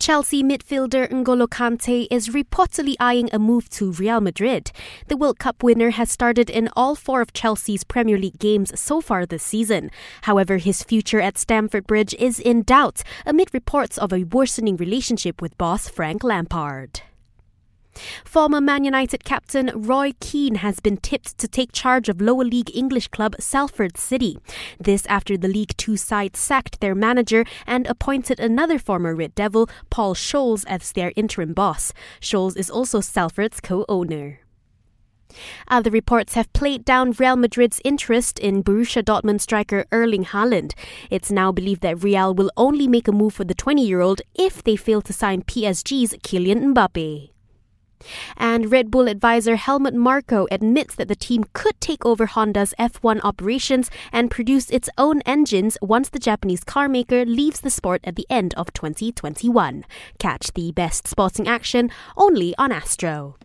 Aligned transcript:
Chelsea 0.00 0.42
midfielder 0.42 1.10
N'Golo 1.10 1.46
Kante 1.46 2.06
is 2.10 2.30
reportedly 2.30 2.94
eyeing 2.98 3.28
a 3.34 3.38
move 3.38 3.68
to 3.68 3.92
Real 3.92 4.22
Madrid. 4.22 4.72
The 5.08 5.16
World 5.16 5.38
Cup 5.38 5.62
winner 5.62 5.90
has 5.90 6.10
started 6.10 6.48
in 6.48 6.70
all 6.74 6.94
four 6.94 7.20
of 7.20 7.34
Chelsea's 7.34 7.84
Premier 7.84 8.16
League 8.16 8.38
games 8.38 8.72
so 8.80 9.02
far 9.02 9.26
this 9.26 9.42
season. 9.42 9.90
However, 10.22 10.56
his 10.56 10.82
future 10.82 11.20
at 11.20 11.36
Stamford 11.36 11.86
Bridge 11.86 12.14
is 12.14 12.40
in 12.40 12.62
doubt 12.62 13.02
amid 13.26 13.52
reports 13.52 13.98
of 13.98 14.10
a 14.10 14.24
worsening 14.24 14.78
relationship 14.78 15.42
with 15.42 15.58
boss 15.58 15.86
Frank 15.86 16.24
Lampard. 16.24 17.02
Former 18.24 18.60
Man 18.60 18.84
United 18.84 19.24
captain 19.24 19.70
Roy 19.74 20.12
Keane 20.20 20.56
has 20.56 20.80
been 20.80 20.96
tipped 20.96 21.38
to 21.38 21.48
take 21.48 21.72
charge 21.72 22.08
of 22.08 22.20
lower 22.20 22.44
league 22.44 22.70
English 22.74 23.08
club 23.08 23.34
Salford 23.40 23.96
City. 23.96 24.38
This 24.78 25.06
after 25.06 25.36
the 25.36 25.48
League 25.48 25.76
Two 25.76 25.96
side 25.96 26.36
sacked 26.36 26.80
their 26.80 26.94
manager 26.94 27.44
and 27.66 27.86
appointed 27.86 28.40
another 28.40 28.78
former 28.78 29.14
Red 29.14 29.34
Devil, 29.34 29.68
Paul 29.90 30.14
Scholes, 30.14 30.64
as 30.66 30.92
their 30.92 31.12
interim 31.16 31.52
boss. 31.52 31.92
Scholes 32.20 32.56
is 32.56 32.70
also 32.70 33.00
Salford's 33.00 33.60
co-owner. 33.60 34.40
Other 35.68 35.90
reports 35.90 36.34
have 36.34 36.52
played 36.52 36.84
down 36.84 37.12
Real 37.12 37.36
Madrid's 37.36 37.80
interest 37.84 38.38
in 38.38 38.64
Borussia 38.64 39.02
Dortmund 39.02 39.40
striker 39.40 39.84
Erling 39.92 40.24
Haaland. 40.24 40.74
It's 41.10 41.30
now 41.30 41.52
believed 41.52 41.82
that 41.82 42.02
Real 42.02 42.34
will 42.34 42.50
only 42.56 42.88
make 42.88 43.08
a 43.08 43.12
move 43.12 43.34
for 43.34 43.44
the 43.44 43.54
20 43.54 43.86
year 43.86 44.00
old 44.00 44.22
if 44.34 44.62
they 44.62 44.76
fail 44.76 45.00
to 45.02 45.12
sign 45.12 45.42
PSG's 45.42 46.14
Kylian 46.22 46.74
Mbappe. 46.74 47.30
And 48.36 48.70
Red 48.70 48.90
Bull 48.90 49.08
advisor 49.08 49.56
Helmut 49.56 49.94
Marko 49.94 50.46
admits 50.50 50.94
that 50.94 51.08
the 51.08 51.16
team 51.16 51.44
could 51.52 51.80
take 51.80 52.04
over 52.04 52.26
Honda's 52.26 52.74
F1 52.78 53.20
operations 53.22 53.90
and 54.12 54.30
produce 54.30 54.70
its 54.70 54.88
own 54.98 55.20
engines 55.22 55.76
once 55.82 56.08
the 56.08 56.18
Japanese 56.18 56.64
carmaker 56.64 57.24
leaves 57.26 57.60
the 57.60 57.70
sport 57.70 58.00
at 58.04 58.16
the 58.16 58.26
end 58.30 58.54
of 58.54 58.72
2021. 58.72 59.84
Catch 60.18 60.52
the 60.54 60.72
best 60.72 61.06
sporting 61.06 61.48
action 61.48 61.90
only 62.16 62.54
on 62.56 62.72
Astro. 62.72 63.36